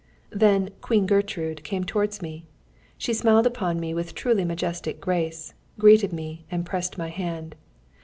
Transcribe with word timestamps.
Then 0.31 0.71
"Queen 0.81 1.05
Gertrude" 1.05 1.63
came 1.63 1.83
towards 1.83 2.23
me. 2.23 2.47
She 2.97 3.13
smiled 3.13 3.45
upon 3.45 3.79
me 3.79 3.93
with 3.93 4.15
truly 4.15 4.43
majestic 4.43 4.99
grace, 4.99 5.53
greeted 5.77 6.11
me 6.11 6.43
and 6.49 6.65
pressed 6.65 6.97
my 6.97 7.09
hand. 7.09 7.53